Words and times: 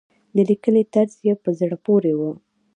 د 0.35 0.37
لیکنې 0.49 0.83
طرز 0.93 1.13
يې 1.27 1.33
په 1.43 1.49
زړه 1.59 1.77
پورې 1.85 2.11
وي. 2.19 2.31